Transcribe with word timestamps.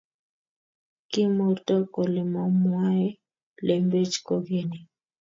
kimurto 1.11 1.75
kole 1.93 2.21
mamwaee 2.33 3.11
lembech 3.67 4.13
kogeny 4.27 4.73